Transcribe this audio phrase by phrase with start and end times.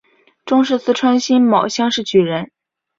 [0.45, 2.49] 中式四川辛卯乡试举人。